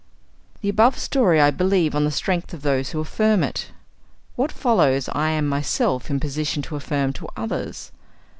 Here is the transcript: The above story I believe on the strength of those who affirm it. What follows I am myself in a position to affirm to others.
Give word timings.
The 0.61 0.69
above 0.69 0.97
story 0.97 1.39
I 1.39 1.51
believe 1.51 1.93
on 1.93 2.05
the 2.05 2.09
strength 2.09 2.55
of 2.55 2.63
those 2.63 2.89
who 2.89 2.99
affirm 2.99 3.43
it. 3.43 3.67
What 4.35 4.51
follows 4.51 5.07
I 5.09 5.29
am 5.29 5.47
myself 5.47 6.09
in 6.09 6.15
a 6.15 6.19
position 6.19 6.63
to 6.63 6.75
affirm 6.75 7.13
to 7.13 7.29
others. 7.37 7.91